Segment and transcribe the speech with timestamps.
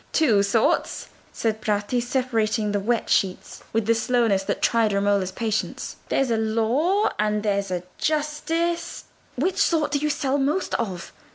[0.13, 5.97] "Two sorts," said Bratti, separating the wet sheets with a slowness that tried Romola's patience.
[6.09, 9.03] "There's 'Law,' and there's 'Justice.'"
[9.35, 11.11] "Which sort do you sell most of?"